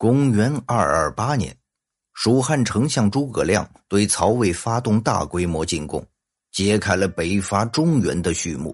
[0.00, 1.56] 公元二二八年，
[2.14, 6.06] 蜀汉丞相诸葛亮对曹魏发动大规模进攻，
[6.52, 8.72] 揭开了北伐中原的序幕。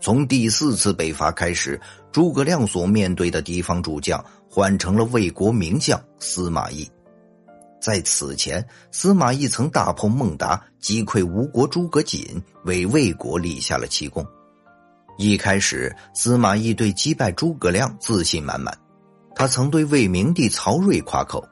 [0.00, 6.90] 从第四次北伐开始，诸葛亮所面对的敌方主将换成了魏国名将司马懿。
[7.80, 14.26] 在此前，司马懿曾大破孟达，击溃吴国诸葛瑾，为魏国立下了奇功。
[15.18, 18.76] 一开始，司马懿对击败诸葛亮自信满满。
[19.38, 21.46] 他曾对魏明帝曹睿夸口：“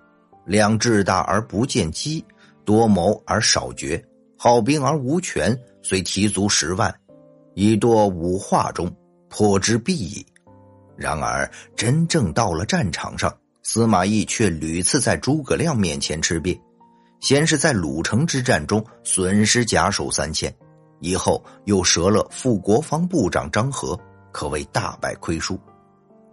[0.46, 2.24] 两志大而不见机，
[2.64, 4.02] 多谋而少决，
[4.38, 6.92] 好兵而无权，虽提卒十万，
[7.52, 8.90] 以堕五化中，
[9.28, 10.24] 破之必矣。”
[10.96, 13.30] 然而，真正到了战场上，
[13.62, 16.58] 司马懿却屡次在诸葛亮面前吃瘪。
[17.20, 20.50] 先是在鲁城之战中损失甲首三千，
[21.00, 23.98] 以后又折了副国防部长张合，
[24.32, 25.60] 可谓大败亏输。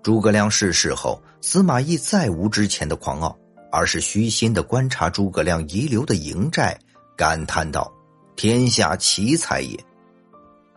[0.03, 3.37] 诸葛亮逝世后，司马懿再无之前的狂傲，
[3.71, 6.77] 而是虚心的观察诸葛亮遗留的营寨，
[7.15, 7.91] 感叹道
[8.35, 9.79] ：“天下奇才也。”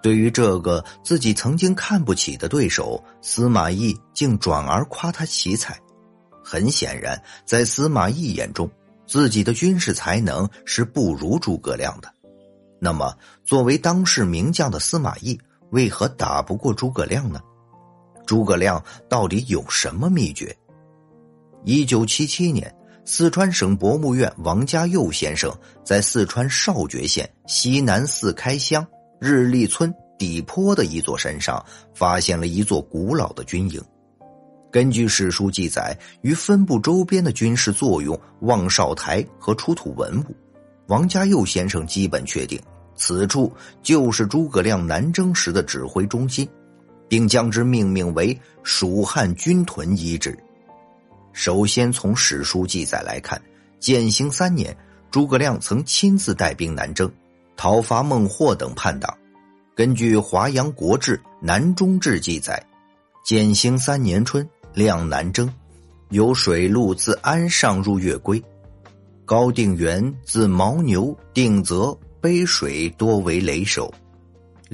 [0.03, 5.78] 对于这个自己曾经看不起的对手，司马懿竟转而夸他奇才。
[6.44, 8.70] 很显然，在司马懿眼中，
[9.06, 12.12] 自己的军事才能是不如诸葛亮的。
[12.78, 13.16] 那么，
[13.47, 17.41] 作为当世名将的司马懿，为何打不过诸葛亮呢？
[18.27, 20.56] 诸葛亮到底有什么秘诀？
[21.64, 28.86] 一九七七年，四川省博物院王家佑先生在四川少觉县西南四开乡
[29.20, 33.83] 日立村底坡的一座山上，发现了一座古老的军营。
[34.70, 40.36] 根据史书记载，与分布周边的军事作用、望哨台和出土文物，
[40.88, 42.61] 王家佑先生基本确定，
[42.97, 46.48] 此处就是诸葛亮南征时的指挥中心。
[47.08, 50.38] 并将之命名为蜀汉军屯遗址。
[51.33, 53.41] 首先从史书记载来看，
[53.80, 54.77] 建兴三年，
[55.10, 57.10] 诸葛亮曾亲自带兵南征，
[57.56, 59.12] 讨伐孟获等叛党。
[59.75, 62.65] 根据《华阳国志·南中志》记载，
[63.25, 65.53] 建兴三年春，亮南征，
[66.10, 68.41] 由水路自安上入月归，
[69.25, 73.92] 高定元自牦牛、定泽背水多为雷守。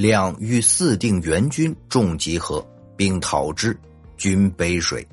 [0.00, 2.66] 亮与四定元军众集合，
[2.96, 3.78] 并讨之，
[4.16, 5.06] 军背水。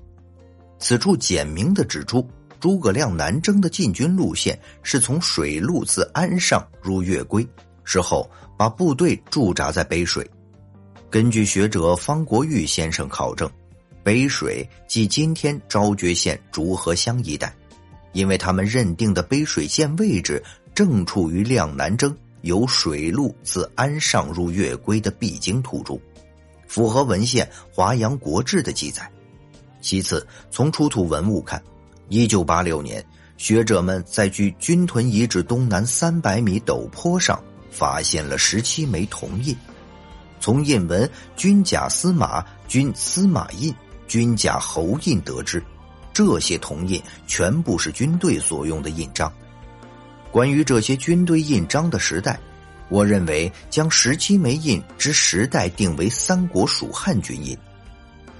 [0.79, 2.25] 此处简明的指出，
[2.57, 7.45] 诸葛亮南征的进军路线是从水路自安上入月归，
[7.83, 10.25] 之后把部队驻扎在背水。
[11.09, 13.51] 根据学者方国玉先生考证，
[14.03, 17.53] 背水即今天昭觉县竹河乡一带，
[18.13, 20.41] 因为他们认定的背水县位置
[20.73, 22.17] 正处于亮南征。
[22.41, 25.99] 由水路自安上入月归的必经途中，
[26.67, 29.09] 符合文献《华阳国志》的记载。
[29.81, 31.61] 其次，从出土文物看，
[32.09, 33.03] 一九八六年，
[33.37, 39.55] 学者们在距军屯遗址东南三百米陡坡上发现了十七枚铜印。
[40.39, 43.73] 从印文“军甲司马”“军司马印
[44.07, 45.63] ”“军甲侯印”得知，
[46.13, 49.31] 这些铜印全部是军队所用的印章。
[50.31, 52.39] 关于这些军队印章的时代，
[52.89, 57.57] 我认为将十七枚印之时代定为三国蜀汉军印。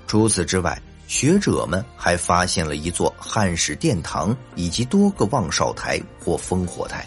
[0.06, 7.06] 除此之外，学者们还发现了一座汉室殿堂以及多个望哨台或烽火台。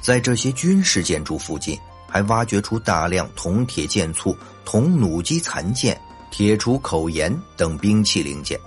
[0.00, 1.78] 在这些军事建筑附近，
[2.08, 5.98] 还挖掘出大量铜铁剑簇、铜弩机残件、
[6.30, 8.58] 铁杵口沿等兵器零件。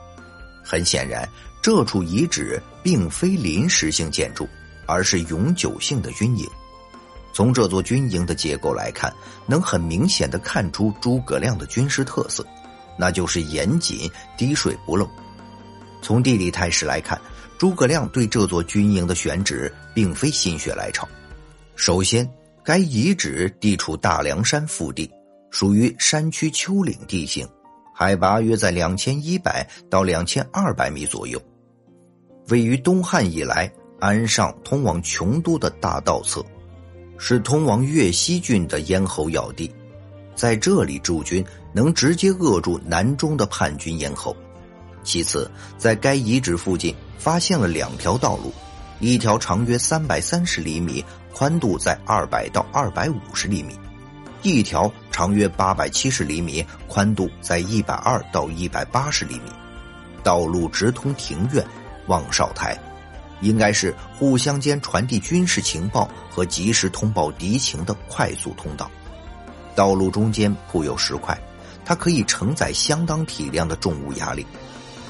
[0.63, 1.29] 很显然，
[1.61, 4.47] 这处遗址并非临时性建筑。
[4.87, 6.49] 而是永久性的军营。
[7.33, 9.13] 从这座军营的结构来看，
[9.45, 12.43] 能很明显的看出诸葛亮的军事特色，
[12.97, 15.07] 那就是严谨、滴水不漏。
[16.01, 17.19] 从地理态势来看，
[17.59, 21.07] 诸葛亮对这座军营的选址并非心血来潮。
[21.75, 22.27] 首先，
[22.63, 25.07] 该遗址地处大凉山腹地，
[25.51, 27.47] 属于山区丘陵地形，
[27.93, 31.39] 海拔约在两千一百到两千二百米左右，
[32.47, 33.71] 位于东汉以来。
[33.99, 36.45] 安上通往琼都的大道侧，
[37.17, 39.73] 是通往越西郡的咽喉要地，
[40.35, 44.35] 在这里驻军能直接扼住南中的叛军咽喉。
[45.03, 48.53] 其次，在该遗址附近发现了两条道路，
[48.99, 51.03] 一条长约三百三十厘米，
[51.33, 53.73] 宽度在二百到二百五十厘米；
[54.43, 59.51] 一条长约八百七十厘米，宽度在一百二到一百八十厘米。
[60.23, 61.65] 道路直通庭院、
[62.07, 62.77] 望哨台。
[63.41, 68.89] 应该是互相间传递军事情报和及时通报敌情的快速通道。
[69.75, 71.39] 道路中间铺有石块，
[71.85, 74.45] 它可以承载相当体量的重物压力。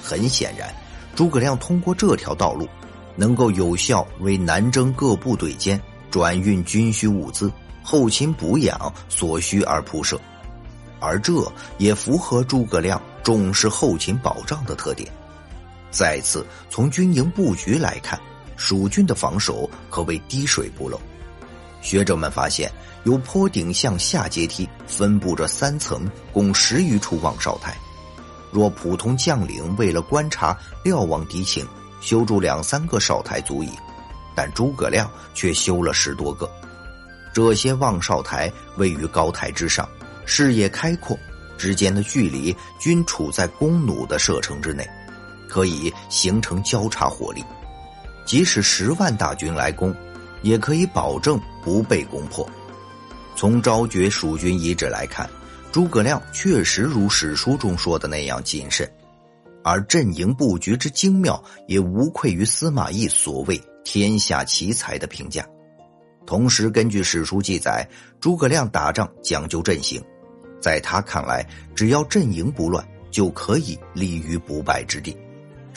[0.03, 0.73] 很显然，
[1.15, 2.67] 诸葛亮通过这条道路，
[3.15, 5.81] 能够有效为南征各部队间
[6.11, 7.51] 转运军需物资、
[7.81, 10.19] 后勤补养所需而铺设，
[10.99, 11.33] 而这
[11.77, 15.11] 也符合诸葛亮重视后勤保障的特点。
[15.97, 18.21] 再次从军营布局来看，
[18.55, 21.01] 蜀军的防守可谓滴水不漏。
[21.81, 22.71] 学者们发现，
[23.05, 27.75] 由坡顶向下阶梯分布着三层，共十余处望哨台。
[28.51, 31.67] 若普通将领为了观察、瞭望敌情，
[31.99, 33.71] 修筑两三个哨台足矣，
[34.35, 36.47] 但诸葛亮却修了十多个。
[37.33, 39.89] 这些望哨台位于高台之上，
[40.27, 41.17] 视野开阔，
[41.57, 44.87] 之间的距离均处在弓弩的射程之内，
[45.47, 47.43] 可以形成交叉火力。
[48.25, 49.95] 即使十万大军来攻，
[50.41, 52.47] 也可以保证不被攻破。
[53.35, 55.29] 从昭觉蜀军遗址来看。
[55.69, 58.89] 诸葛亮确实如史书中说的那样谨慎，
[59.63, 65.45] 而阵营布局之精妙也无愧于司马懿所谓“天下奇才”的评价。
[66.25, 67.87] 同时，根据史书记载，
[68.19, 70.01] 诸葛亮打仗讲究阵型，
[70.59, 71.45] 在他看来，
[71.75, 75.15] 只要阵营不乱，就可以立于不败之地；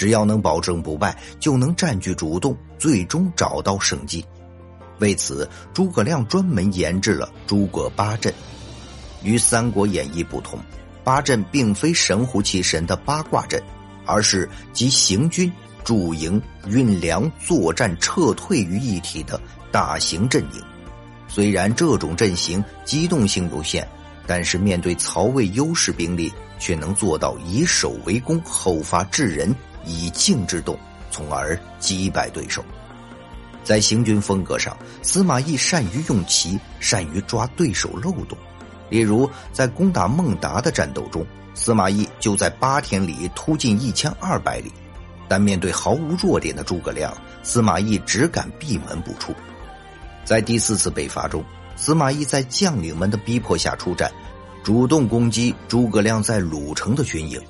[0.00, 4.24] 只要能保证不败，就能占据主动，最终找到胜机。
[4.98, 8.32] 为此，诸葛亮专门研制了诸葛八阵。
[9.22, 10.58] 与《三国演义》不同，
[11.04, 13.62] 八阵并非神乎其神的八卦阵，
[14.06, 15.52] 而是集行军、
[15.84, 19.38] 驻营、运粮、作战、撤退于一体的
[19.70, 20.62] 大型阵营。
[21.28, 23.86] 虽然这种阵型机动性有限，
[24.26, 29.54] 但是面对曹魏优势兵力，却能做到以守为攻，后发制人，
[29.84, 30.78] 以静制动，
[31.10, 32.64] 从而击败对手。
[33.62, 38.36] 在行军风格上，司马懿善于用骑，善于抓对手漏洞。
[38.88, 41.24] 例如，在攻打孟达的战斗中，
[41.54, 44.72] 司马懿就在八天里突进一千二百里，
[45.28, 49.32] 但面对毫无弱点的诸葛亮，司马懿只敢闭门不出。
[50.24, 51.44] 在第四次北伐中，
[51.76, 54.10] 司马懿在将领们的逼迫下出战，
[54.64, 57.40] 主动攻击诸葛亮在鲁城的军营，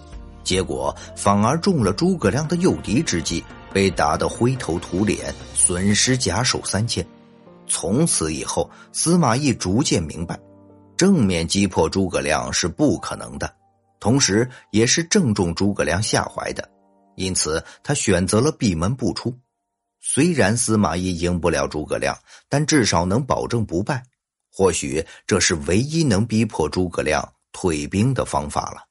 [0.50, 7.06] 结果反而中了诸葛亮的诱敌之计，被打得灰头土脸，损失甲首三千。
[7.68, 10.36] 从此以后，司马懿逐渐明白。
[10.96, 13.48] 正面击破诸葛亮是不可能的，
[14.00, 16.68] 同时也是正中诸葛亮下怀的，
[17.14, 19.32] 因此他选择了闭门不出。
[20.00, 22.18] 虽然司马懿赢不了诸葛亮，
[22.48, 24.02] 但至少能保证不败。
[24.52, 28.89] 或许这是唯一能逼迫诸葛亮退兵的方法了。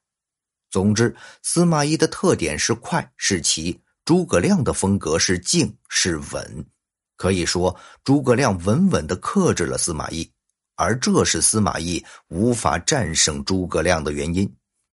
[0.70, 6.64] 总之，司马懿的特点是快是奇，诸葛亮的风格是静是稳。
[7.16, 10.30] 可以说，诸葛亮稳稳的克制了司马懿。
[10.76, 14.50] 而这是司马懿无法战胜诸葛亮的原因。